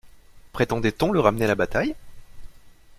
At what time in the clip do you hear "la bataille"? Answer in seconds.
1.49-1.93